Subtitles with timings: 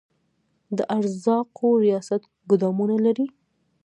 [0.77, 3.25] د ارزاقو ریاست ګدامونه لري؟